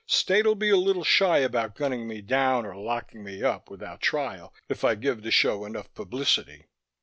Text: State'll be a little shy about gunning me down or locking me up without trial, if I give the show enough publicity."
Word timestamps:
State'll 0.07 0.55
be 0.55 0.71
a 0.71 0.77
little 0.77 1.03
shy 1.03 1.37
about 1.37 1.75
gunning 1.75 2.07
me 2.07 2.21
down 2.21 2.65
or 2.65 2.75
locking 2.75 3.23
me 3.23 3.43
up 3.43 3.69
without 3.69 4.01
trial, 4.01 4.51
if 4.67 4.83
I 4.83 4.95
give 4.95 5.21
the 5.21 5.29
show 5.29 5.63
enough 5.63 5.93
publicity." 5.93 6.65